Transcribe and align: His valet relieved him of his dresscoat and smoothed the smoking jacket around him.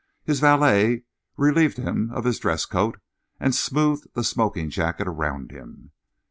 His 0.23 0.39
valet 0.39 1.03
relieved 1.37 1.77
him 1.77 2.09
of 2.11 2.23
his 2.23 2.39
dresscoat 2.39 2.99
and 3.39 3.53
smoothed 3.53 4.07
the 4.15 4.23
smoking 4.23 4.71
jacket 4.71 5.07
around 5.07 5.51
him. 5.51 5.91